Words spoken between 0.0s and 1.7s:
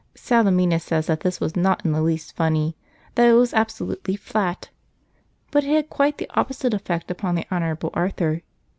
Salemina says that this was